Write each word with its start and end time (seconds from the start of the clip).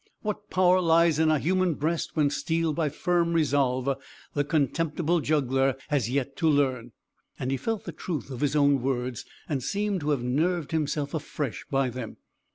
What 0.23 0.49
power 0.49 0.79
lies 0.81 1.19
in 1.19 1.29
a 1.29 1.37
human 1.37 1.75
breast 1.75 2.15
when 2.15 2.31
steeled 2.31 2.75
by 2.75 2.89
firm 2.89 3.33
resolve, 3.33 3.95
the 4.33 4.43
contemptible 4.43 5.19
juggler 5.19 5.75
has 5.89 6.09
yet 6.09 6.35
to 6.37 6.49
learn." 6.49 6.93
And 7.37 7.51
he 7.51 7.57
felt 7.57 7.83
the 7.85 7.91
truth 7.91 8.31
of 8.31 8.41
his 8.41 8.55
own 8.55 8.81
words, 8.81 9.25
and 9.47 9.61
seemed 9.61 9.99
to 10.01 10.09
have 10.09 10.23
nerved 10.23 10.71
himself 10.71 11.13
afresh 11.13 11.65
by 11.69 11.91
them. 11.91 12.17